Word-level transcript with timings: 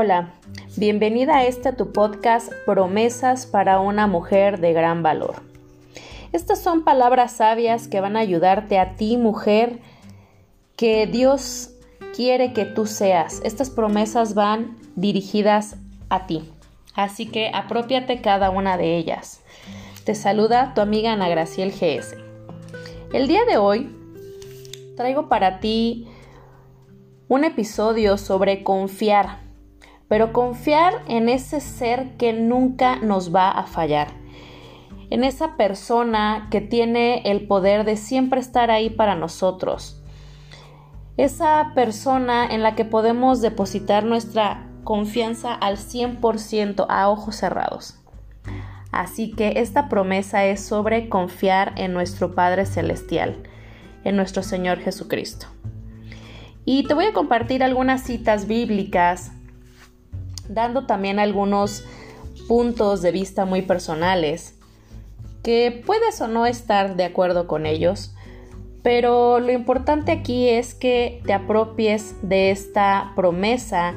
Hola, 0.00 0.30
bienvenida 0.76 1.38
a 1.38 1.44
este 1.44 1.72
tu 1.72 1.90
podcast 1.90 2.52
Promesas 2.64 3.46
para 3.46 3.80
una 3.80 4.06
mujer 4.06 4.60
de 4.60 4.72
gran 4.72 5.02
valor. 5.02 5.42
Estas 6.30 6.62
son 6.62 6.84
palabras 6.84 7.32
sabias 7.32 7.88
que 7.88 8.00
van 8.00 8.16
a 8.16 8.20
ayudarte 8.20 8.78
a 8.78 8.94
ti, 8.94 9.16
mujer, 9.16 9.80
que 10.76 11.08
Dios 11.08 11.70
quiere 12.14 12.52
que 12.52 12.64
tú 12.64 12.86
seas. 12.86 13.40
Estas 13.42 13.70
promesas 13.70 14.34
van 14.34 14.76
dirigidas 14.94 15.74
a 16.10 16.28
ti. 16.28 16.48
Así 16.94 17.26
que 17.26 17.50
apropiate 17.52 18.20
cada 18.20 18.50
una 18.50 18.76
de 18.76 18.98
ellas. 18.98 19.40
Te 20.04 20.14
saluda 20.14 20.74
tu 20.76 20.80
amiga 20.80 21.12
Ana 21.12 21.28
Graciel 21.28 21.72
GS. 21.72 22.14
El 23.12 23.26
día 23.26 23.44
de 23.46 23.56
hoy 23.56 23.92
traigo 24.96 25.28
para 25.28 25.58
ti 25.58 26.06
un 27.26 27.42
episodio 27.42 28.16
sobre 28.16 28.62
confiar 28.62 29.47
pero 30.08 30.32
confiar 30.32 31.02
en 31.06 31.28
ese 31.28 31.60
ser 31.60 32.16
que 32.16 32.32
nunca 32.32 32.96
nos 32.96 33.34
va 33.34 33.50
a 33.50 33.64
fallar, 33.64 34.08
en 35.10 35.24
esa 35.24 35.56
persona 35.56 36.48
que 36.50 36.60
tiene 36.60 37.22
el 37.24 37.46
poder 37.46 37.84
de 37.84 37.96
siempre 37.96 38.40
estar 38.40 38.70
ahí 38.70 38.90
para 38.90 39.14
nosotros, 39.14 40.02
esa 41.16 41.72
persona 41.74 42.46
en 42.46 42.62
la 42.62 42.74
que 42.74 42.84
podemos 42.84 43.40
depositar 43.40 44.04
nuestra 44.04 44.68
confianza 44.84 45.52
al 45.52 45.76
100% 45.76 46.86
a 46.88 47.08
ojos 47.10 47.36
cerrados. 47.36 47.98
Así 48.92 49.32
que 49.32 49.54
esta 49.56 49.88
promesa 49.88 50.44
es 50.46 50.64
sobre 50.64 51.08
confiar 51.08 51.74
en 51.76 51.92
nuestro 51.92 52.34
Padre 52.34 52.64
Celestial, 52.64 53.42
en 54.04 54.16
nuestro 54.16 54.42
Señor 54.42 54.78
Jesucristo. 54.78 55.46
Y 56.64 56.84
te 56.86 56.94
voy 56.94 57.06
a 57.06 57.12
compartir 57.12 57.62
algunas 57.62 58.02
citas 58.02 58.46
bíblicas 58.46 59.32
dando 60.48 60.86
también 60.86 61.18
algunos 61.18 61.84
puntos 62.46 63.02
de 63.02 63.12
vista 63.12 63.44
muy 63.44 63.62
personales, 63.62 64.54
que 65.42 65.82
puedes 65.86 66.20
o 66.20 66.28
no 66.28 66.46
estar 66.46 66.96
de 66.96 67.04
acuerdo 67.04 67.46
con 67.46 67.66
ellos, 67.66 68.14
pero 68.82 69.40
lo 69.40 69.52
importante 69.52 70.12
aquí 70.12 70.48
es 70.48 70.74
que 70.74 71.20
te 71.26 71.32
apropies 71.32 72.14
de 72.22 72.50
esta 72.50 73.12
promesa 73.16 73.94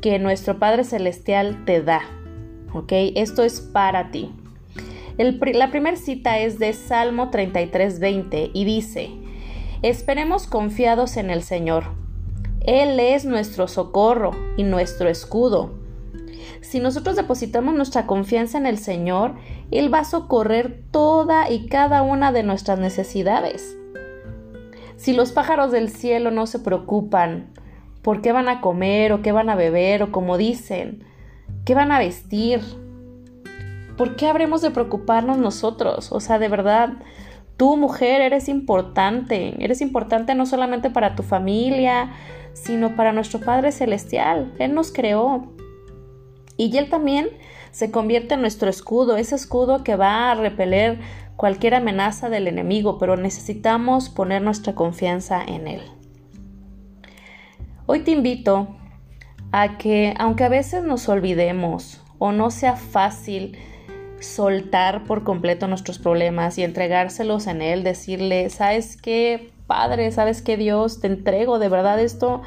que 0.00 0.18
nuestro 0.18 0.58
Padre 0.58 0.84
Celestial 0.84 1.64
te 1.64 1.82
da. 1.82 2.00
¿Ok? 2.72 2.92
Esto 3.14 3.42
es 3.42 3.60
para 3.60 4.10
ti. 4.10 4.32
la 5.18 5.70
primera 5.70 5.96
cita 5.96 6.38
es 6.38 6.58
de 6.58 6.72
Salmo 6.72 7.30
33:20 7.30 8.50
y 8.54 8.64
dice, 8.64 9.10
Esperemos 9.82 10.46
confiados 10.46 11.16
en 11.16 11.28
el 11.30 11.42
Señor. 11.42 11.84
Él 12.60 13.00
es 13.00 13.24
nuestro 13.24 13.66
socorro 13.66 14.30
y 14.56 14.62
nuestro 14.62 15.08
escudo. 15.08 15.81
Si 16.62 16.80
nosotros 16.80 17.16
depositamos 17.16 17.74
nuestra 17.74 18.06
confianza 18.06 18.56
en 18.56 18.66
el 18.66 18.78
Señor, 18.78 19.34
Él 19.70 19.92
va 19.92 19.98
a 19.98 20.04
socorrer 20.04 20.82
toda 20.90 21.50
y 21.50 21.66
cada 21.66 22.02
una 22.02 22.32
de 22.32 22.44
nuestras 22.44 22.78
necesidades. 22.78 23.76
Si 24.96 25.12
los 25.12 25.32
pájaros 25.32 25.72
del 25.72 25.90
cielo 25.90 26.30
no 26.30 26.46
se 26.46 26.60
preocupan 26.60 27.52
por 28.02 28.22
qué 28.22 28.30
van 28.32 28.48
a 28.48 28.60
comer 28.60 29.12
o 29.12 29.20
qué 29.20 29.32
van 29.32 29.50
a 29.50 29.56
beber 29.56 30.04
o 30.04 30.12
como 30.12 30.38
dicen, 30.38 31.04
qué 31.64 31.74
van 31.74 31.90
a 31.90 31.98
vestir, 31.98 32.60
¿por 33.96 34.14
qué 34.14 34.28
habremos 34.28 34.62
de 34.62 34.70
preocuparnos 34.70 35.38
nosotros? 35.38 36.12
O 36.12 36.20
sea, 36.20 36.38
de 36.38 36.48
verdad, 36.48 36.90
tú 37.56 37.76
mujer 37.76 38.20
eres 38.20 38.48
importante, 38.48 39.56
eres 39.58 39.80
importante 39.80 40.36
no 40.36 40.46
solamente 40.46 40.90
para 40.90 41.16
tu 41.16 41.24
familia, 41.24 42.12
sino 42.52 42.94
para 42.94 43.12
nuestro 43.12 43.40
Padre 43.40 43.72
Celestial. 43.72 44.52
Él 44.58 44.74
nos 44.74 44.92
creó. 44.92 45.51
Y 46.56 46.76
Él 46.76 46.88
también 46.88 47.28
se 47.70 47.90
convierte 47.90 48.34
en 48.34 48.42
nuestro 48.42 48.68
escudo, 48.68 49.16
ese 49.16 49.34
escudo 49.34 49.82
que 49.82 49.96
va 49.96 50.30
a 50.30 50.34
repeler 50.34 51.00
cualquier 51.36 51.74
amenaza 51.74 52.28
del 52.28 52.46
enemigo, 52.46 52.98
pero 52.98 53.16
necesitamos 53.16 54.10
poner 54.10 54.42
nuestra 54.42 54.74
confianza 54.74 55.42
en 55.42 55.66
Él. 55.66 55.82
Hoy 57.86 58.00
te 58.00 58.12
invito 58.12 58.68
a 59.50 59.76
que, 59.76 60.14
aunque 60.18 60.44
a 60.44 60.48
veces 60.48 60.84
nos 60.84 61.08
olvidemos 61.08 62.00
o 62.18 62.32
no 62.32 62.50
sea 62.50 62.76
fácil 62.76 63.58
soltar 64.20 65.04
por 65.04 65.24
completo 65.24 65.66
nuestros 65.66 65.98
problemas 65.98 66.56
y 66.58 66.62
entregárselos 66.62 67.46
en 67.46 67.60
Él, 67.60 67.82
decirle, 67.82 68.48
¿sabes 68.50 68.96
qué, 68.96 69.50
Padre? 69.66 70.12
¿Sabes 70.12 70.42
qué, 70.42 70.56
Dios? 70.56 71.00
Te 71.00 71.08
entrego, 71.08 71.58
de 71.58 71.68
verdad 71.68 72.00
esto 72.00 72.42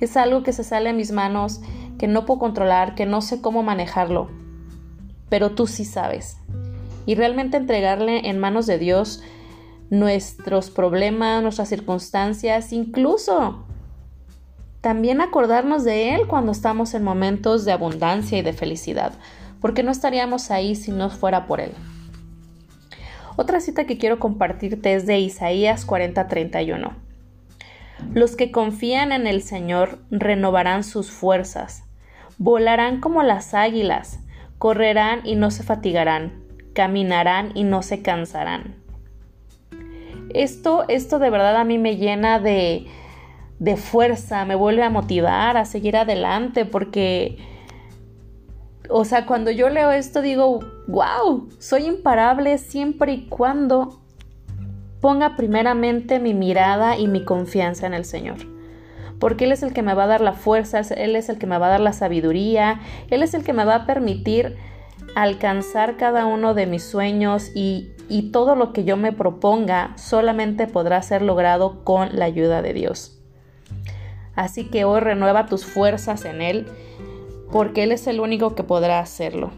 es 0.00 0.16
algo 0.16 0.42
que 0.42 0.52
se 0.52 0.64
sale 0.64 0.90
a 0.90 0.92
mis 0.92 1.12
manos 1.12 1.60
que 1.98 2.08
no 2.08 2.26
puedo 2.26 2.40
controlar, 2.40 2.94
que 2.94 3.06
no 3.06 3.20
sé 3.22 3.40
cómo 3.40 3.62
manejarlo, 3.62 4.30
pero 5.28 5.52
tú 5.52 5.66
sí 5.66 5.84
sabes. 5.84 6.38
Y 7.06 7.14
realmente 7.14 7.56
entregarle 7.56 8.28
en 8.28 8.38
manos 8.38 8.66
de 8.66 8.78
Dios 8.78 9.22
nuestros 9.90 10.70
problemas, 10.70 11.42
nuestras 11.42 11.68
circunstancias, 11.68 12.72
incluso 12.72 13.64
también 14.80 15.20
acordarnos 15.20 15.84
de 15.84 16.14
Él 16.14 16.26
cuando 16.26 16.52
estamos 16.52 16.94
en 16.94 17.04
momentos 17.04 17.64
de 17.64 17.72
abundancia 17.72 18.38
y 18.38 18.42
de 18.42 18.52
felicidad, 18.52 19.12
porque 19.60 19.82
no 19.82 19.90
estaríamos 19.90 20.50
ahí 20.50 20.74
si 20.74 20.90
no 20.90 21.08
fuera 21.10 21.46
por 21.46 21.60
Él. 21.60 21.72
Otra 23.36 23.60
cita 23.60 23.84
que 23.84 23.98
quiero 23.98 24.18
compartirte 24.18 24.94
es 24.94 25.06
de 25.06 25.18
Isaías 25.18 25.86
40:31. 25.86 26.92
Los 28.12 28.36
que 28.36 28.50
confían 28.52 29.12
en 29.12 29.26
el 29.26 29.42
Señor 29.42 29.98
renovarán 30.10 30.84
sus 30.84 31.10
fuerzas, 31.10 31.83
volarán 32.38 33.00
como 33.00 33.22
las 33.22 33.54
águilas, 33.54 34.20
correrán 34.58 35.20
y 35.24 35.36
no 35.36 35.50
se 35.50 35.62
fatigarán, 35.62 36.42
caminarán 36.74 37.52
y 37.54 37.64
no 37.64 37.82
se 37.82 38.02
cansarán. 38.02 38.76
Esto, 40.30 40.84
esto 40.88 41.18
de 41.18 41.30
verdad 41.30 41.56
a 41.56 41.64
mí 41.64 41.78
me 41.78 41.96
llena 41.96 42.40
de, 42.40 42.86
de 43.58 43.76
fuerza, 43.76 44.44
me 44.44 44.54
vuelve 44.54 44.82
a 44.82 44.90
motivar 44.90 45.56
a 45.56 45.64
seguir 45.64 45.96
adelante 45.96 46.64
porque, 46.64 47.38
o 48.88 49.04
sea, 49.04 49.26
cuando 49.26 49.50
yo 49.50 49.68
leo 49.68 49.92
esto 49.92 50.22
digo, 50.22 50.60
wow, 50.88 51.48
soy 51.58 51.86
imparable 51.86 52.58
siempre 52.58 53.12
y 53.12 53.26
cuando 53.26 54.00
ponga 55.00 55.36
primeramente 55.36 56.18
mi 56.18 56.34
mirada 56.34 56.96
y 56.96 57.06
mi 57.06 57.24
confianza 57.24 57.86
en 57.86 57.94
el 57.94 58.04
Señor 58.04 58.53
porque 59.18 59.44
Él 59.44 59.52
es 59.52 59.62
el 59.62 59.72
que 59.72 59.82
me 59.82 59.94
va 59.94 60.04
a 60.04 60.08
dar 60.08 60.20
la 60.20 60.32
fuerza, 60.32 60.80
Él 60.80 61.16
es 61.16 61.28
el 61.28 61.38
que 61.38 61.46
me 61.46 61.58
va 61.58 61.66
a 61.66 61.70
dar 61.70 61.80
la 61.80 61.92
sabiduría, 61.92 62.80
Él 63.10 63.22
es 63.22 63.34
el 63.34 63.44
que 63.44 63.52
me 63.52 63.64
va 63.64 63.74
a 63.76 63.86
permitir 63.86 64.56
alcanzar 65.14 65.96
cada 65.96 66.26
uno 66.26 66.54
de 66.54 66.66
mis 66.66 66.82
sueños 66.82 67.50
y, 67.54 67.90
y 68.08 68.30
todo 68.32 68.56
lo 68.56 68.72
que 68.72 68.84
yo 68.84 68.96
me 68.96 69.12
proponga 69.12 69.92
solamente 69.96 70.66
podrá 70.66 71.00
ser 71.02 71.22
logrado 71.22 71.84
con 71.84 72.16
la 72.18 72.24
ayuda 72.24 72.62
de 72.62 72.72
Dios. 72.72 73.20
Así 74.34 74.68
que 74.68 74.84
hoy 74.84 75.00
renueva 75.00 75.46
tus 75.46 75.64
fuerzas 75.64 76.24
en 76.24 76.42
Él, 76.42 76.66
porque 77.52 77.84
Él 77.84 77.92
es 77.92 78.06
el 78.06 78.20
único 78.20 78.54
que 78.54 78.64
podrá 78.64 78.98
hacerlo. 78.98 79.52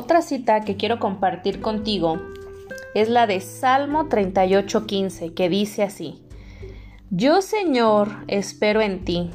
Otra 0.00 0.22
cita 0.22 0.60
que 0.60 0.76
quiero 0.76 1.00
compartir 1.00 1.60
contigo 1.60 2.22
es 2.94 3.08
la 3.08 3.26
de 3.26 3.40
Salmo 3.40 4.08
38:15, 4.08 5.34
que 5.34 5.48
dice 5.48 5.82
así, 5.82 6.22
Yo 7.10 7.42
Señor 7.42 8.10
espero 8.28 8.80
en 8.80 9.04
ti, 9.04 9.30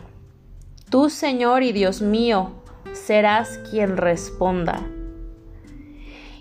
tú 0.89 1.09
Señor 1.09 1.63
y 1.63 1.73
Dios 1.73 2.01
mío 2.01 2.51
serás 2.93 3.59
quien 3.69 3.97
responda. 3.97 4.87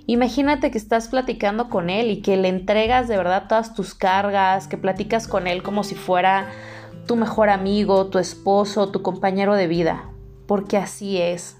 Imagínate 0.06 0.70
que 0.70 0.78
estás 0.78 1.08
platicando 1.08 1.68
con 1.68 1.90
Él 1.90 2.08
y 2.12 2.22
que 2.22 2.36
le 2.36 2.46
entregas 2.46 3.08
de 3.08 3.16
verdad 3.16 3.48
todas 3.48 3.74
tus 3.74 3.92
cargas, 3.92 4.68
que 4.68 4.78
platicas 4.78 5.26
con 5.26 5.48
Él 5.48 5.64
como 5.64 5.82
si 5.82 5.96
fuera 5.96 6.48
tu 7.08 7.16
mejor 7.16 7.50
amigo, 7.50 8.06
tu 8.06 8.20
esposo, 8.20 8.92
tu 8.92 9.02
compañero 9.02 9.56
de 9.56 9.66
vida, 9.66 10.12
porque 10.46 10.76
así 10.76 11.20
es. 11.20 11.56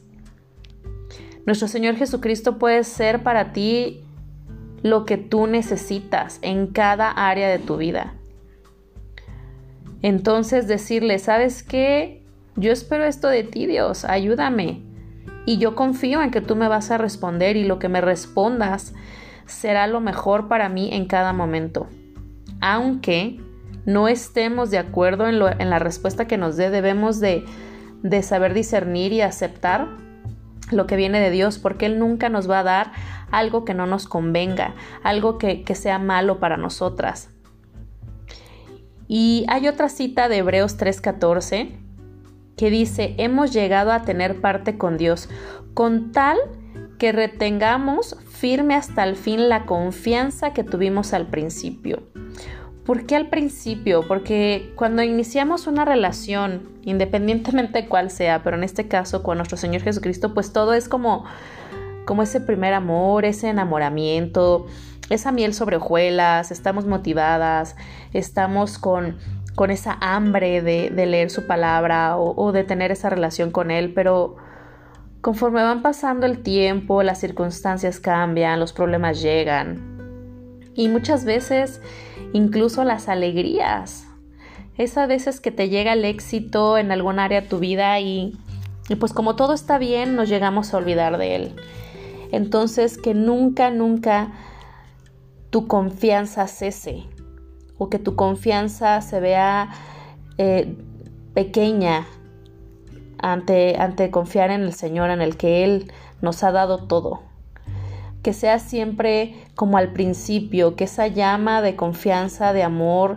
Nuestro 1.47 1.67
Señor 1.69 1.97
Jesucristo 1.97 2.59
puede 2.59 2.85
ser 2.85 3.23
para 3.23 3.53
ti 3.53 4.05
lo 4.83 5.05
que 5.05 5.17
tú 5.17 5.47
necesitas 5.47 6.39
en 6.43 6.69
cada 6.69 7.11
área 7.11 7.49
de 7.49 7.59
tu 7.59 7.77
vida. 7.77 8.15
Entonces 10.03 10.67
decirle, 10.67 11.19
¿sabes 11.19 11.63
qué? 11.63 12.23
Yo 12.57 12.73
espero 12.73 13.05
esto 13.05 13.29
de 13.29 13.45
ti, 13.45 13.67
Dios, 13.67 14.05
ayúdame. 14.05 14.83
Y 15.47 15.59
yo 15.59 15.75
confío 15.75 16.23
en 16.23 16.31
que 16.31 16.41
tú 16.41 16.55
me 16.55 16.69
vas 16.69 16.91
a 16.91 16.99
responder 16.99 17.57
y 17.57 17.65
lo 17.65 17.79
que 17.79 17.89
me 17.89 18.01
respondas 18.01 18.95
será 19.47 19.87
lo 19.87 20.01
mejor 20.01 20.49
para 20.49 20.69
mí 20.69 20.91
en 20.93 21.07
cada 21.07 21.33
momento. 21.33 21.89
Aunque 22.61 23.41
no 23.85 24.07
estemos 24.07 24.71
de 24.71 24.79
acuerdo 24.79 25.29
en, 25.29 25.39
la 25.39 25.79
respuesta 25.81 26.27
que 26.27 26.39
nos 26.39 26.57
dé, 26.57 26.71
debemos 26.71 27.19
de, 27.19 27.45
de 28.03 28.23
saber 28.23 28.55
discernir 28.55 29.13
y 29.13 29.21
aceptar 29.21 29.89
lo 30.73 30.87
que 30.87 30.97
viene 30.97 31.21
de 31.21 31.31
Dios, 31.31 31.59
porque 31.59 31.87
Él 31.87 31.99
nunca 31.99 32.29
nos 32.29 32.51
va 32.51 32.61
a 32.61 32.65
dar 32.65 32.93
algo 33.31 33.65
que 33.65 33.75
no 33.75 33.87
nos 33.87 34.07
convenga, 34.07 34.75
algo 35.03 35.39
que, 35.39 35.63
que 35.63 35.75
sea 35.75 35.99
malo 35.99 36.39
para 36.39 36.57
nosotras. 36.57 37.31
Y 39.09 39.45
hay 39.49 39.69
otra 39.69 39.89
cita 39.89 40.29
de 40.29 40.39
Hebreos 40.39 40.79
3:14 40.79 41.79
que 42.57 42.71
dice, 42.71 43.15
hemos 43.19 43.53
llegado 43.53 43.93
a 43.93 44.03
tener 44.03 44.41
parte 44.41 44.79
con 44.79 44.97
Dios, 44.97 45.29
con 45.75 46.13
tal 46.13 46.39
que 46.99 47.13
retengamos 47.13 48.17
firme 48.31 48.75
hasta 48.75 49.05
el 49.05 49.17
fin 49.17 49.49
la 49.49 49.67
confianza 49.67 50.53
que 50.53 50.63
tuvimos 50.63 51.13
al 51.15 51.27
principio. 51.27 52.03
¿Por 52.85 53.07
qué 53.07 53.15
al 53.15 53.29
principio? 53.29 54.07
Porque 54.09 54.73
cuando 54.75 55.03
iniciamos 55.03 55.69
una 55.69 55.85
relación, 55.85 56.69
independientemente 56.83 57.83
de 57.83 57.89
cuál 57.89 58.11
sea, 58.11 58.43
pero 58.43 58.57
en 58.57 58.65
este 58.65 58.89
caso 58.89 59.23
con 59.23 59.37
nuestro 59.39 59.57
Señor 59.57 59.83
Jesucristo, 59.83 60.35
pues 60.35 60.53
todo 60.53 60.75
es 60.75 60.89
como, 60.89 61.25
como 62.07 62.25
ese 62.25 62.41
primer 62.41 62.75
amor, 62.75 63.25
ese 63.25 63.49
enamoramiento, 63.49 64.67
esa 65.11 65.31
miel 65.31 65.55
sobre 65.55 65.77
hojuelas, 65.77 66.51
estamos 66.51 66.85
motivadas, 66.85 67.77
estamos 68.13 68.79
con, 68.79 69.17
con 69.55 69.71
esa 69.71 69.97
hambre 70.01 70.61
de, 70.61 70.91
leer 70.91 71.31
su 71.31 71.47
palabra 71.47 72.17
o, 72.17 72.35
o 72.37 72.51
de 72.51 72.65
tener 72.65 72.91
esa 72.91 73.11
relación 73.11 73.53
con 73.53 73.71
Él, 73.71 73.95
pero 73.95 74.35
conforme 75.21 75.63
van 75.63 75.83
pasando 75.83 76.27
el 76.27 76.43
tiempo, 76.43 77.05
las 77.05 77.21
circunstancias 77.21 78.01
cambian, 78.01 78.59
los 78.59 78.73
problemas 78.73 79.23
llegan. 79.23 79.93
Y 80.75 80.89
muchas 80.89 81.25
veces 81.25 81.81
incluso 82.33 82.85
las 82.85 83.09
alegrías. 83.09 84.07
Esas 84.79 85.09
veces 85.09 85.41
que 85.41 85.51
te 85.51 85.69
llega 85.69 85.93
el 85.93 86.05
éxito 86.05 86.79
en 86.79 86.93
algún 86.93 87.19
área 87.19 87.43
de 87.43 87.49
tu 87.49 87.59
vida 87.59 88.01
y, 88.01 88.37
y 88.89 88.97
pues 88.97 89.13
como 89.13 89.37
todo 89.37 89.53
está 89.53 89.79
bien, 89.79 90.17
nos 90.17 90.29
llegamos 90.29 90.73
a 90.73 90.79
olvidar 90.79 91.19
de 91.19 91.37
él. 91.37 91.57
Entonces 92.33 92.97
que 92.97 93.15
nunca, 93.15 93.71
nunca 93.71 94.33
tu 95.51 95.67
confianza 95.67 96.47
cese 96.49 97.05
o 97.77 97.91
que 97.91 97.99
tu 97.99 98.17
confianza 98.17 99.01
se 99.03 99.21
vea 99.21 99.69
eh, 100.39 100.77
pequeña 101.35 102.07
ante, 103.19 103.77
ante 103.79 104.11
confiar 104.11 104.51
en 104.51 104.63
el 104.63 104.73
Señor, 104.73 105.11
en 105.11 105.21
el 105.21 105.37
que 105.37 105.65
Él 105.65 105.93
nos 106.23 106.43
ha 106.43 106.53
dado 106.53 106.87
todo 106.87 107.32
que 108.23 108.33
sea 108.33 108.59
siempre 108.59 109.35
como 109.55 109.77
al 109.77 109.93
principio, 109.93 110.77
que 110.77 110.85
esa 110.85 111.09
llama 111.09 111.61
de 111.61 111.77
confianza, 111.77 112.53
de 112.53 112.63
amor, 112.63 113.17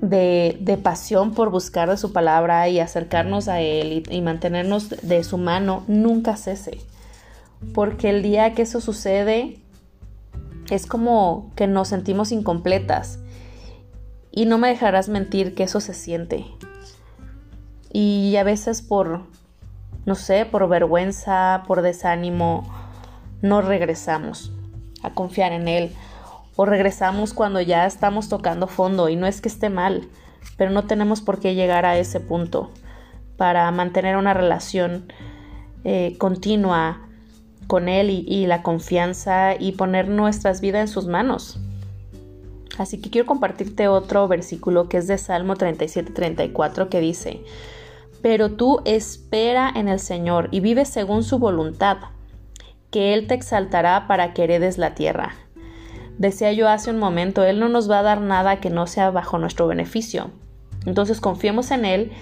de, 0.00 0.80
pasión 0.82 1.34
por 1.34 1.50
buscar 1.50 1.90
de 1.90 1.96
su 1.96 2.12
palabra 2.12 2.68
y 2.68 2.80
acercarnos 2.80 3.48
a 3.48 3.60
Él 3.60 4.04
y, 4.08 4.16
y 4.16 4.20
mantenernos 4.22 4.88
de 5.02 5.24
su 5.24 5.36
mano 5.38 5.84
nunca 5.88 6.36
cese. 6.36 6.78
Porque 7.74 8.08
el 8.08 8.22
día 8.22 8.54
que 8.54 8.62
eso 8.62 8.80
sucede 8.80 9.58
es 10.70 10.86
como 10.86 11.50
que 11.54 11.66
nos 11.66 11.88
sentimos 11.88 12.32
incompletas. 12.32 13.18
Y 14.30 14.46
no 14.46 14.58
me 14.58 14.68
dejarás 14.68 15.08
mentir 15.08 15.54
que 15.54 15.64
eso 15.64 15.80
se 15.80 15.94
siente. 15.94 16.46
Y 17.92 18.36
a 18.36 18.44
veces 18.44 18.82
por, 18.82 19.22
no 20.06 20.14
sé, 20.14 20.46
por 20.46 20.68
vergüenza, 20.68 21.64
por 21.66 21.82
desánimo, 21.82 22.62
no 23.42 23.60
regresamos 23.62 24.52
a 25.02 25.10
confiar 25.14 25.52
en 25.52 25.68
Él. 25.68 25.92
O 26.56 26.64
regresamos 26.64 27.34
cuando 27.34 27.60
ya 27.60 27.86
estamos 27.86 28.28
tocando 28.28 28.66
fondo 28.66 29.08
y 29.08 29.16
no 29.16 29.26
es 29.26 29.40
que 29.40 29.48
esté 29.48 29.70
mal, 29.70 30.08
pero 30.56 30.70
no 30.70 30.84
tenemos 30.84 31.20
por 31.20 31.38
qué 31.38 31.54
llegar 31.54 31.86
a 31.86 31.98
ese 31.98 32.18
punto. 32.20 32.70
Para 33.36 33.70
mantener 33.70 34.16
una 34.16 34.34
relación 34.34 35.12
eh, 35.84 36.16
continua 36.18 37.06
con 37.68 37.88
Él 37.88 38.10
y, 38.10 38.24
y 38.26 38.46
la 38.46 38.62
confianza 38.62 39.54
y 39.56 39.72
poner 39.72 40.08
nuestras 40.08 40.60
vidas 40.60 40.80
en 40.80 40.88
sus 40.88 41.06
manos. 41.06 41.60
Así 42.76 43.00
que 43.00 43.10
quiero 43.10 43.26
compartirte 43.26 43.86
otro 43.88 44.26
versículo 44.26 44.88
que 44.88 44.98
es 44.98 45.06
de 45.06 45.18
Salmo 45.18 45.54
37-34 45.54 46.88
que 46.88 47.00
dice, 47.00 47.42
pero 48.22 48.50
tú 48.52 48.80
espera 48.84 49.70
en 49.74 49.88
el 49.88 50.00
Señor 50.00 50.48
y 50.50 50.60
vive 50.60 50.84
según 50.84 51.22
su 51.22 51.38
voluntad 51.38 51.98
que 52.90 53.14
Él 53.14 53.26
te 53.26 53.34
exaltará 53.34 54.06
para 54.06 54.32
que 54.32 54.44
heredes 54.44 54.78
la 54.78 54.94
tierra. 54.94 55.34
Decía 56.18 56.52
yo 56.52 56.68
hace 56.68 56.90
un 56.90 56.98
momento, 56.98 57.44
Él 57.44 57.60
no 57.60 57.68
nos 57.68 57.90
va 57.90 58.00
a 58.00 58.02
dar 58.02 58.20
nada 58.20 58.60
que 58.60 58.70
no 58.70 58.86
sea 58.86 59.10
bajo 59.10 59.38
nuestro 59.38 59.66
beneficio. 59.68 60.30
Entonces 60.86 61.20
confiemos 61.20 61.70
en 61.70 61.84
Él 61.84 62.12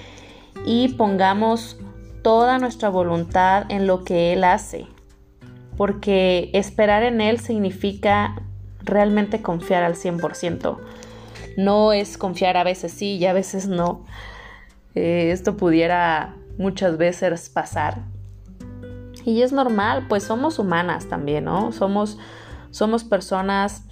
y 0.66 0.88
pongamos 0.94 1.78
toda 2.22 2.58
nuestra 2.58 2.88
voluntad 2.88 3.64
en 3.68 3.86
lo 3.86 4.04
que 4.04 4.32
Él 4.32 4.44
hace, 4.44 4.86
porque 5.76 6.50
esperar 6.52 7.04
en 7.04 7.20
Él 7.20 7.38
significa 7.40 8.42
realmente 8.82 9.42
confiar 9.42 9.82
al 9.82 9.94
100%. 9.94 10.78
No 11.56 11.92
es 11.92 12.18
confiar 12.18 12.56
a 12.56 12.64
veces 12.64 12.92
sí 12.92 13.16
y 13.16 13.26
a 13.26 13.32
veces 13.32 13.66
no. 13.68 14.04
Eh, 14.94 15.30
esto 15.32 15.56
pudiera 15.56 16.34
muchas 16.58 16.96
veces 16.98 17.48
pasar, 17.48 18.02
y 19.26 19.42
es 19.42 19.52
normal, 19.52 20.06
pues 20.08 20.22
somos 20.22 20.60
humanas 20.60 21.06
también, 21.06 21.44
¿no? 21.46 21.72
Somos, 21.72 22.16
somos 22.70 23.02
personas 23.02 23.82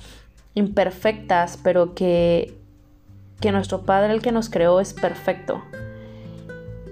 imperfectas, 0.54 1.58
pero 1.60 1.92
que, 1.96 2.56
que 3.40 3.50
nuestro 3.50 3.82
Padre, 3.82 4.14
el 4.14 4.22
que 4.22 4.30
nos 4.30 4.48
creó, 4.48 4.78
es 4.78 4.94
perfecto. 4.94 5.60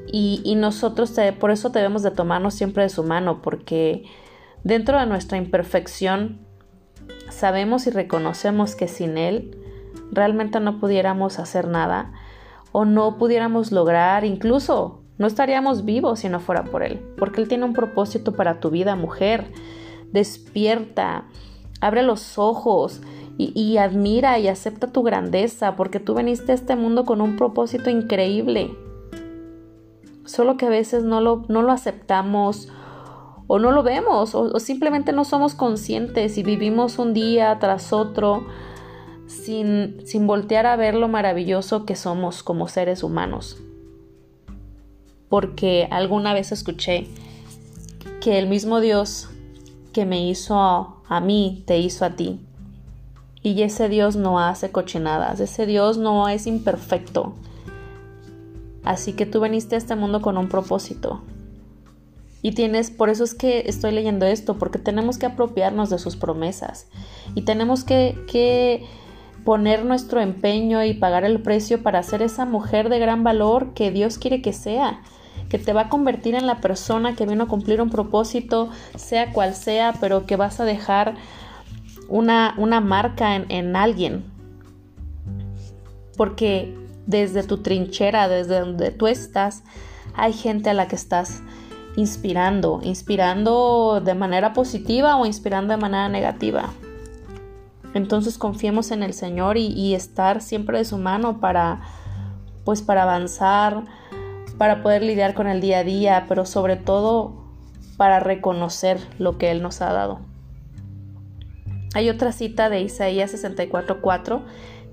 Y, 0.08 0.42
y 0.44 0.56
nosotros 0.56 1.14
por 1.38 1.52
eso 1.52 1.68
debemos 1.68 2.02
de 2.02 2.10
tomarnos 2.10 2.54
siempre 2.54 2.82
de 2.82 2.88
su 2.88 3.04
mano, 3.04 3.42
porque 3.42 4.06
dentro 4.64 4.98
de 4.98 5.06
nuestra 5.06 5.38
imperfección 5.38 6.40
sabemos 7.30 7.86
y 7.86 7.90
reconocemos 7.90 8.74
que 8.74 8.88
sin 8.88 9.18
Él 9.18 9.56
realmente 10.10 10.58
no 10.58 10.80
pudiéramos 10.80 11.38
hacer 11.38 11.68
nada 11.68 12.12
o 12.72 12.84
no 12.84 13.18
pudiéramos 13.18 13.70
lograr 13.70 14.24
incluso 14.24 15.01
no 15.22 15.28
estaríamos 15.28 15.84
vivos 15.84 16.18
si 16.18 16.28
no 16.28 16.40
fuera 16.40 16.64
por 16.64 16.82
Él, 16.82 17.00
porque 17.16 17.40
Él 17.40 17.46
tiene 17.46 17.64
un 17.64 17.74
propósito 17.74 18.32
para 18.32 18.58
tu 18.58 18.70
vida, 18.70 18.96
mujer. 18.96 19.52
Despierta, 20.10 21.26
abre 21.80 22.02
los 22.02 22.38
ojos 22.38 23.00
y, 23.38 23.76
admira 23.76 24.40
y 24.40 24.48
acepta 24.48 24.88
tu 24.88 25.04
grandeza, 25.04 25.76
porque 25.76 26.00
tú 26.00 26.14
veniste 26.14 26.50
a 26.50 26.56
este 26.56 26.74
mundo 26.74 27.04
con 27.04 27.20
un 27.20 27.36
propósito 27.36 27.88
increíble. 27.88 28.76
Solo 30.24 30.56
que 30.56 30.66
a 30.66 30.70
veces 30.70 31.04
no 31.04 31.20
lo, 31.20 31.44
no 31.46 31.62
lo 31.62 31.70
aceptamos 31.70 32.68
o 33.46 33.60
no 33.60 33.70
lo 33.70 33.84
vemos 33.84 34.34
o, 34.34 34.50
o 34.52 34.58
simplemente 34.58 35.12
no 35.12 35.24
somos 35.24 35.54
conscientes 35.54 36.36
y 36.36 36.42
vivimos 36.42 36.98
un 36.98 37.14
día 37.14 37.56
tras 37.60 37.92
otro 37.92 38.44
sin, 39.28 40.04
sin 40.04 40.26
voltear 40.26 40.66
a 40.66 40.74
ver 40.74 40.96
lo 40.96 41.06
maravilloso 41.06 41.86
que 41.86 41.94
somos 41.94 42.42
como 42.42 42.66
seres 42.66 43.04
humanos 43.04 43.62
porque 45.32 45.88
alguna 45.90 46.34
vez 46.34 46.52
escuché 46.52 47.06
que 48.20 48.38
el 48.38 48.48
mismo 48.48 48.80
Dios 48.80 49.30
que 49.94 50.04
me 50.04 50.28
hizo 50.28 50.58
a, 50.58 51.20
mí, 51.22 51.62
te 51.66 51.78
hizo 51.78 52.04
a 52.04 52.10
ti. 52.10 52.38
Y 53.42 53.62
ese 53.62 53.88
Dios 53.88 54.14
no 54.14 54.40
hace 54.40 54.70
cochinadas, 54.70 55.40
ese 55.40 55.64
Dios 55.64 55.96
no 55.96 56.28
es 56.28 56.46
imperfecto. 56.46 57.32
Así 58.84 59.14
que 59.14 59.24
tú 59.24 59.40
veniste 59.40 59.74
a 59.74 59.78
este 59.78 59.96
mundo 59.96 60.20
con 60.20 60.36
un 60.36 60.50
propósito. 60.50 61.22
Y 62.42 62.52
tienes, 62.52 62.90
por 62.90 63.08
eso 63.08 63.24
es 63.24 63.32
que 63.32 63.60
estoy 63.60 63.92
leyendo 63.92 64.26
esto, 64.26 64.58
porque 64.58 64.78
tenemos 64.78 65.16
que 65.16 65.24
apropiarnos 65.24 65.88
de 65.88 65.98
sus 65.98 66.14
promesas. 66.14 66.88
Y 67.34 67.46
tenemos 67.46 67.84
que, 67.84 68.22
que 68.30 68.84
poner 69.46 69.86
nuestro 69.86 70.20
empeño 70.20 70.84
y 70.84 70.92
pagar 70.92 71.24
el 71.24 71.40
precio 71.40 71.82
para 71.82 72.02
ser 72.02 72.20
esa 72.20 72.44
mujer 72.44 72.90
de 72.90 72.98
gran 72.98 73.24
valor 73.24 73.72
que 73.72 73.90
Dios 73.90 74.18
quiere 74.18 74.42
que 74.42 74.52
sea 74.52 75.00
que 75.52 75.58
te 75.58 75.74
va 75.74 75.82
a 75.82 75.88
convertir 75.90 76.34
en 76.34 76.46
la 76.46 76.62
persona 76.62 77.14
que 77.14 77.26
vino 77.26 77.44
a 77.44 77.46
cumplir 77.46 77.82
un 77.82 77.90
propósito, 77.90 78.70
sea 78.96 79.34
cual 79.34 79.54
sea, 79.54 79.92
pero 80.00 80.24
que 80.24 80.36
vas 80.36 80.60
a 80.60 80.64
dejar 80.64 81.14
una, 82.08 82.54
una 82.56 82.80
marca 82.80 83.36
en, 83.36 83.44
en 83.50 83.76
alguien. 83.76 84.24
Porque 86.16 86.74
desde 87.06 87.42
tu 87.42 87.58
trinchera, 87.58 88.28
desde 88.28 88.60
donde 88.60 88.92
tú 88.92 89.08
estás, 89.08 89.62
hay 90.14 90.32
gente 90.32 90.70
a 90.70 90.74
la 90.74 90.88
que 90.88 90.96
estás 90.96 91.42
inspirando, 91.96 92.80
inspirando 92.82 94.00
de 94.02 94.14
manera 94.14 94.54
positiva 94.54 95.16
o 95.16 95.26
inspirando 95.26 95.74
de 95.74 95.82
manera 95.82 96.08
negativa. 96.08 96.72
Entonces 97.92 98.38
confiemos 98.38 98.90
en 98.90 99.02
el 99.02 99.12
Señor 99.12 99.58
y, 99.58 99.66
y, 99.66 99.94
estar 99.94 100.40
siempre 100.40 100.78
de 100.78 100.86
su 100.86 100.96
mano 100.96 101.40
para, 101.40 101.82
pues 102.64 102.80
para 102.80 103.02
avanzar, 103.02 103.84
para 104.62 104.80
poder 104.80 105.02
lidiar 105.02 105.34
con 105.34 105.48
el 105.48 105.60
día 105.60 105.80
a 105.80 105.82
día, 105.82 106.26
pero 106.28 106.46
sobre 106.46 106.76
todo 106.76 107.32
para 107.96 108.20
reconocer 108.20 109.00
lo 109.18 109.36
que 109.36 109.50
Él 109.50 109.60
nos 109.60 109.82
ha 109.82 109.92
dado. 109.92 110.20
Hay 111.96 112.08
otra 112.08 112.30
cita 112.30 112.68
de 112.68 112.80
Isaías 112.80 113.32
64:4 113.32 114.44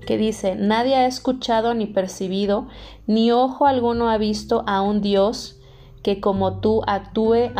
que 0.04 0.16
dice, 0.16 0.56
Nadie 0.56 0.96
ha 0.96 1.06
escuchado 1.06 1.74
ni 1.74 1.86
percibido, 1.86 2.66
ni 3.06 3.30
ojo 3.30 3.68
alguno 3.68 4.10
ha 4.10 4.18
visto 4.18 4.64
a 4.66 4.82
un 4.82 5.02
Dios 5.02 5.60
que 6.02 6.20
como 6.20 6.58
tú 6.58 6.82
actúe 6.88 7.52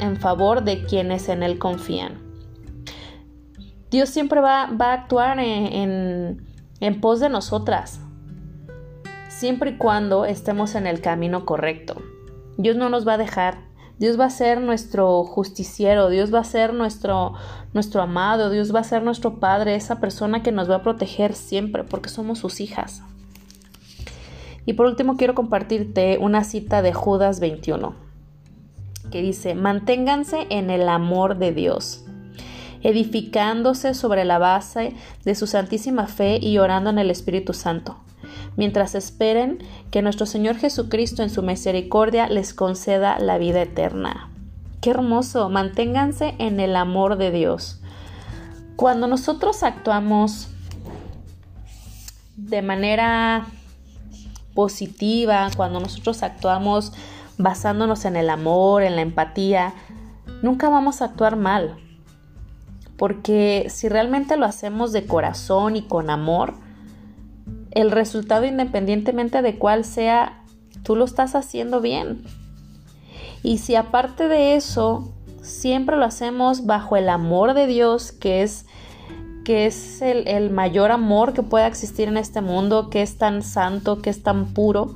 en 0.00 0.16
favor 0.16 0.64
de 0.64 0.82
quienes 0.86 1.28
en 1.28 1.44
Él 1.44 1.60
confían. 1.60 2.18
Dios 3.92 4.08
siempre 4.08 4.40
va, 4.40 4.62
a 4.62 4.92
actuar 4.92 5.38
en, 5.38 6.44
en 6.80 7.00
pos 7.00 7.20
de 7.20 7.28
nosotras, 7.28 8.00
siempre 9.42 9.72
y 9.72 9.76
cuando 9.76 10.24
estemos 10.24 10.76
en 10.76 10.86
el 10.86 11.00
camino 11.00 11.44
correcto. 11.44 11.96
Dios 12.58 12.76
no 12.76 12.88
nos 12.88 13.08
va 13.08 13.14
a 13.14 13.18
dejar. 13.18 13.58
Dios 13.98 14.18
va 14.18 14.26
a 14.26 14.30
ser 14.30 14.60
nuestro 14.60 15.24
justiciero, 15.24 16.10
Dios 16.10 16.32
va 16.32 16.38
a 16.38 16.44
ser 16.44 16.72
nuestro, 16.72 17.32
nuestro 17.74 18.02
amado, 18.02 18.50
Dios 18.50 18.72
va 18.72 18.78
a 18.78 18.84
ser 18.84 19.02
nuestro 19.02 19.40
Padre, 19.40 19.74
esa 19.74 19.98
persona 19.98 20.44
que 20.44 20.52
nos 20.52 20.70
va 20.70 20.76
a 20.76 20.82
proteger 20.84 21.34
siempre 21.34 21.82
porque 21.82 22.08
somos 22.08 22.38
sus 22.38 22.60
hijas. 22.60 23.02
Y 24.64 24.74
por 24.74 24.86
último 24.86 25.16
quiero 25.16 25.34
compartirte 25.34 26.18
una 26.18 26.44
cita 26.44 26.80
de 26.80 26.92
Judas 26.92 27.40
21 27.40 27.96
que 29.10 29.22
dice, 29.22 29.56
manténganse 29.56 30.46
en 30.50 30.70
el 30.70 30.88
amor 30.88 31.38
de 31.38 31.50
Dios, 31.50 32.04
edificándose 32.82 33.94
sobre 33.94 34.24
la 34.24 34.38
base 34.38 34.94
de 35.24 35.34
su 35.34 35.48
santísima 35.48 36.06
fe 36.06 36.38
y 36.40 36.58
orando 36.58 36.90
en 36.90 37.00
el 37.00 37.10
Espíritu 37.10 37.54
Santo, 37.54 38.01
mientras 38.56 38.94
esperen 38.94 39.58
que 39.90 40.02
nuestro 40.02 40.26
Señor 40.26 40.56
Jesucristo 40.56 41.22
en 41.22 41.30
su 41.30 41.42
misericordia 41.42 42.28
les 42.28 42.54
conceda 42.54 43.18
la 43.18 43.38
vida 43.38 43.62
eterna. 43.62 44.30
Qué 44.80 44.90
hermoso, 44.90 45.48
manténganse 45.48 46.34
en 46.38 46.60
el 46.60 46.76
amor 46.76 47.16
de 47.16 47.30
Dios. 47.30 47.80
Cuando 48.76 49.06
nosotros 49.06 49.62
actuamos 49.62 50.48
de 52.36 52.62
manera 52.62 53.46
positiva, 54.54 55.48
cuando 55.56 55.80
nosotros 55.80 56.22
actuamos 56.22 56.92
basándonos 57.38 58.04
en 58.04 58.16
el 58.16 58.30
amor, 58.30 58.82
en 58.82 58.96
la 58.96 59.02
empatía, 59.02 59.74
nunca 60.42 60.68
vamos 60.68 61.00
a 61.00 61.06
actuar 61.06 61.36
mal. 61.36 61.76
Porque 62.96 63.66
si 63.68 63.88
realmente 63.88 64.36
lo 64.36 64.46
hacemos 64.46 64.92
de 64.92 65.06
corazón 65.06 65.76
y 65.76 65.82
con 65.82 66.10
amor, 66.10 66.54
el 67.74 67.90
resultado 67.90 68.44
independientemente 68.44 69.42
de 69.42 69.58
cuál 69.58 69.84
sea, 69.84 70.42
tú 70.82 70.96
lo 70.96 71.04
estás 71.04 71.34
haciendo 71.34 71.80
bien. 71.80 72.22
Y 73.42 73.58
si 73.58 73.74
aparte 73.74 74.28
de 74.28 74.54
eso, 74.54 75.12
siempre 75.42 75.96
lo 75.96 76.04
hacemos 76.04 76.66
bajo 76.66 76.96
el 76.96 77.08
amor 77.08 77.54
de 77.54 77.66
Dios, 77.66 78.12
que 78.12 78.42
es 78.42 78.66
que 79.44 79.66
es 79.66 80.00
el, 80.02 80.50
mayor 80.50 80.92
amor 80.92 81.32
que 81.32 81.42
pueda 81.42 81.66
existir 81.66 82.08
en 82.08 82.16
este 82.16 82.40
mundo, 82.40 82.90
que 82.90 83.02
es 83.02 83.18
tan 83.18 83.42
santo, 83.42 84.00
que 84.00 84.10
es 84.10 84.22
tan 84.22 84.54
puro, 84.54 84.94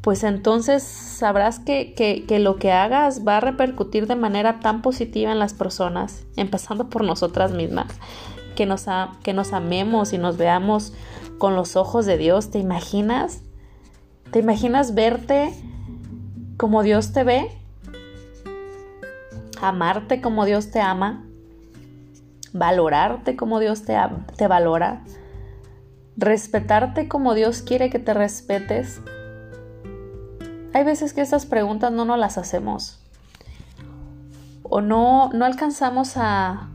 pues 0.00 0.24
entonces 0.24 0.82
sabrás 0.82 1.58
que, 1.58 1.94
que, 1.94 2.38
lo 2.38 2.56
que 2.56 2.72
hagas 2.72 3.26
va 3.26 3.36
a 3.36 3.40
repercutir 3.40 4.06
de 4.06 4.16
manera 4.16 4.60
tan 4.60 4.82
positiva 4.82 5.30
en 5.30 5.38
las 5.38 5.54
personas, 5.54 6.24
empezando 6.36 6.88
por 6.88 7.04
nosotras 7.04 7.52
mismas, 7.52 7.92
que 8.54 8.66
nos, 8.66 8.86
que 9.22 9.32
nos 9.32 9.52
amemos 9.52 10.12
y 10.12 10.18
nos 10.18 10.36
veamos 10.36 10.92
con 11.38 11.56
los 11.56 11.76
ojos 11.76 12.06
de 12.06 12.18
Dios. 12.18 12.50
¿Te 12.50 12.58
imaginas? 12.58 13.42
¿Te 14.30 14.38
imaginas 14.38 14.94
verte 14.94 15.52
como 16.56 16.82
Dios 16.82 17.12
te 17.12 17.24
ve? 17.24 17.50
Amarte 19.60 20.20
como 20.20 20.44
Dios 20.44 20.70
te 20.70 20.80
ama 20.80 21.24
valorarte 22.52 23.36
como 23.36 23.60
Dios 23.60 23.82
te, 23.84 23.96
te 24.36 24.48
valora, 24.48 25.02
respetarte 26.16 27.08
como 27.08 27.34
Dios 27.34 27.62
quiere 27.62 27.90
que 27.90 27.98
te 27.98 28.14
respetes. 28.14 29.00
Hay 30.72 30.84
veces 30.84 31.12
que 31.12 31.20
estas 31.20 31.46
preguntas 31.46 31.92
no 31.92 32.04
nos 32.04 32.18
las 32.18 32.38
hacemos 32.38 33.00
o 34.62 34.80
no, 34.80 35.30
no 35.32 35.44
alcanzamos 35.44 36.16
a, 36.16 36.68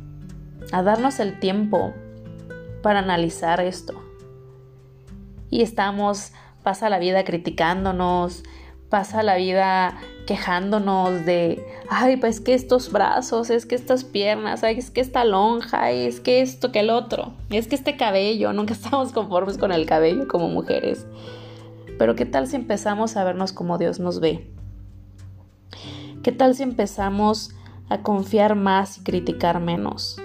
a 0.72 0.84
darnos 0.84 1.20
el 1.20 1.40
tiempo 1.40 1.94
para 2.82 3.00
analizar 3.00 3.62
esto. 3.62 3.94
Y 5.50 5.62
estamos, 5.62 6.32
pasa 6.64 6.90
la 6.90 7.00
vida 7.00 7.24
criticándonos, 7.24 8.44
pasa 8.90 9.24
la 9.24 9.36
vida 9.36 9.98
quejándonos 10.26 11.26
de, 11.26 11.66
ay, 11.90 12.18
pues 12.18 12.40
que 12.40 12.54
estos 12.54 12.92
brazos, 12.92 13.50
es 13.50 13.66
que 13.66 13.76
estas 13.76 14.04
piernas, 14.04 14.64
ay, 14.64 14.78
es 14.78 14.90
que 14.90 15.02
esta 15.02 15.24
lonja, 15.26 15.92
es 15.92 16.20
que 16.20 16.42
esto, 16.42 16.72
que 16.72 16.80
el 16.80 16.90
otro, 16.90 17.34
es 17.50 17.68
que 17.68 17.76
este 17.76 17.98
cabello, 17.98 18.54
nunca 18.54 18.74
estamos 18.76 19.12
conformes 19.12 19.58
con 19.58 19.72
el 19.72 19.86
cabello 19.86 20.28
como 20.28 20.50
mujeres. 20.50 21.06
Pero 21.98 22.16
¿qué 22.16 22.26
tal 22.26 22.48
si 22.48 22.56
empezamos 22.56 23.16
a 23.16 23.24
vernos 23.24 23.54
como 23.54 23.78
Dios 23.78 24.00
nos 24.00 24.20
ve? 24.20 24.52
¿Qué 26.24 26.32
tal 26.32 26.56
si 26.56 26.64
empezamos 26.64 27.52
a 27.90 28.02
confiar 28.02 28.56
más 28.56 28.98
y 28.98 29.04
criticar 29.04 29.60
menos? 29.60 30.18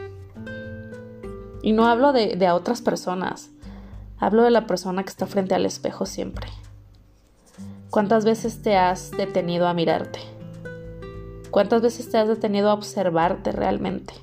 Y 1.63 1.73
no 1.73 1.87
hablo 1.87 2.13
de, 2.13 2.37
de 2.37 2.47
a 2.47 2.55
otras 2.55 2.83
personas, 2.83 3.51
hablo 4.19 4.43
de 4.43 4.51
la 4.51 4.67
persona 4.67 5.03
que 5.03 5.11
está 5.11 5.27
frente 5.27 5.55
al 5.55 5.67
espejo 5.67 6.07
siempre. 6.07 6.49
¿Cuántas 7.91 8.25
veces 8.25 8.63
te 8.63 8.77
has 8.77 9.11
detenido 9.11 9.67
a 9.67 9.75
mirarte? 9.75 10.21
¿Cuántas 11.51 11.83
veces 11.83 12.09
te 12.09 12.19
has 12.19 12.29
detenido 12.29 12.71
a 12.71 12.75
observarte 12.75 13.51
realmente? 13.51 14.15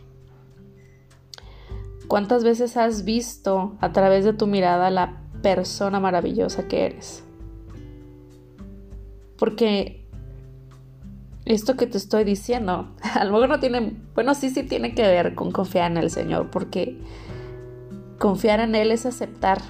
¿Cuántas 2.08 2.46
veces 2.46 2.78
has 2.78 3.04
visto 3.04 3.76
a 3.82 3.92
través 3.92 4.24
de 4.24 4.32
tu 4.32 4.48
mirada 4.48 4.90
la 4.90 5.22
persona 5.42 6.00
maravillosa 6.00 6.68
que 6.70 6.86
eres? 6.86 7.24
Porque 9.38 10.08
esto 11.44 11.76
que 11.76 11.88
te 11.88 11.98
estoy 11.98 12.24
diciendo, 12.24 12.96
a 13.02 13.26
lo 13.26 13.34
mejor 13.34 13.50
no 13.50 13.60
tiene, 13.60 13.98
bueno, 14.16 14.34
sí, 14.34 14.50
sí 14.50 14.64
tiene 14.64 14.96
que 14.96 15.02
ver 15.02 15.36
con 15.36 15.52
confiar 15.52 15.92
en 15.92 15.98
el 15.98 16.10
Señor, 16.10 16.50
porque 16.50 16.98
confiar 18.18 18.60
en 18.60 18.76
Él 18.76 18.92
es 18.92 19.06
aceptar 19.06 19.62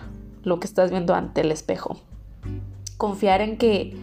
lo 0.44 0.60
que 0.60 0.68
estás 0.68 0.92
viendo 0.92 1.14
ante 1.14 1.42
el 1.42 1.52
espejo. 1.52 1.98
Confiar 2.98 3.42
en 3.42 3.58
que, 3.58 3.98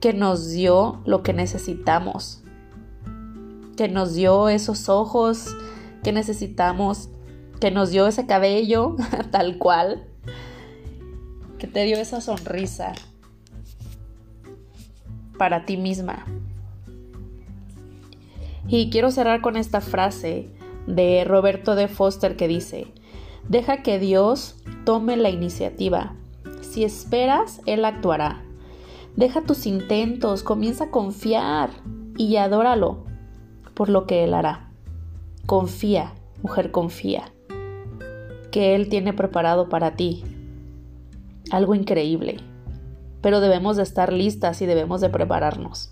que 0.00 0.12
nos 0.12 0.50
dio 0.50 1.00
lo 1.04 1.22
que 1.22 1.32
necesitamos, 1.32 2.42
que 3.76 3.88
nos 3.88 4.14
dio 4.14 4.48
esos 4.48 4.88
ojos 4.88 5.54
que 6.02 6.12
necesitamos, 6.12 7.08
que 7.60 7.70
nos 7.70 7.90
dio 7.90 8.06
ese 8.06 8.26
cabello 8.26 8.96
tal 9.30 9.58
cual, 9.58 10.06
que 11.58 11.66
te 11.66 11.84
dio 11.84 11.98
esa 11.98 12.20
sonrisa 12.20 12.92
para 15.36 15.66
ti 15.66 15.76
misma. 15.76 16.24
Y 18.68 18.90
quiero 18.90 19.10
cerrar 19.10 19.40
con 19.40 19.56
esta 19.56 19.80
frase 19.80 20.48
de 20.86 21.24
Roberto 21.24 21.74
de 21.74 21.88
Foster 21.88 22.36
que 22.36 22.48
dice, 22.48 22.86
deja 23.48 23.82
que 23.82 23.98
Dios 23.98 24.56
tome 24.84 25.16
la 25.16 25.30
iniciativa 25.30 26.14
si 26.70 26.84
esperas, 26.84 27.60
Él 27.66 27.84
actuará. 27.84 28.42
Deja 29.16 29.42
tus 29.42 29.66
intentos, 29.66 30.44
comienza 30.44 30.84
a 30.84 30.90
confiar 30.90 31.70
y 32.16 32.36
adóralo 32.36 33.04
por 33.74 33.88
lo 33.88 34.06
que 34.06 34.22
Él 34.22 34.34
hará. 34.34 34.70
Confía, 35.46 36.12
mujer, 36.42 36.70
confía, 36.70 37.32
que 38.52 38.76
Él 38.76 38.88
tiene 38.88 39.12
preparado 39.12 39.68
para 39.68 39.96
ti 39.96 40.22
algo 41.50 41.74
increíble, 41.74 42.36
pero 43.20 43.40
debemos 43.40 43.76
de 43.76 43.82
estar 43.82 44.12
listas 44.12 44.62
y 44.62 44.66
debemos 44.66 45.00
de 45.00 45.08
prepararnos. 45.08 45.90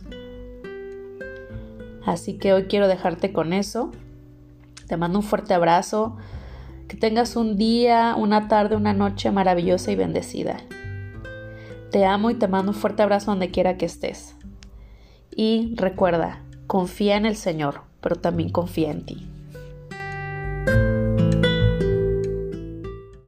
Así 2.07 2.39
que 2.39 2.53
hoy 2.53 2.65
quiero 2.67 2.87
dejarte 2.87 3.33
con 3.33 3.53
eso. 3.53 3.91
Te 4.87 4.97
mando 4.97 5.19
un 5.19 5.25
fuerte 5.25 5.55
abrazo. 5.55 6.17
Que 6.89 6.97
tengas 6.97 7.37
un 7.37 7.59
día, 7.59 8.15
una 8.17 8.49
tarde, 8.49 8.75
una 8.75 8.95
noche 8.95 9.31
maravillosa 9.31 9.93
y 9.93 9.97
bendecida. 9.97 10.57
Te 11.91 12.07
amo 12.07 12.31
y 12.31 12.35
te 12.35 12.49
mando 12.49 12.73
un 12.73 12.79
fuerte 12.79 13.03
abrazo 13.03 13.31
donde 13.31 13.51
quiera 13.51 13.77
que 13.77 13.85
estés. 13.87 14.35
Y 15.31 15.75
recuerda, 15.77 16.43
confía 16.67 17.17
en 17.17 17.27
el 17.27 17.37
Señor, 17.37 17.83
pero 18.01 18.17
también 18.17 18.49
confía 18.49 18.91
en 18.91 19.05
ti. 19.05 19.28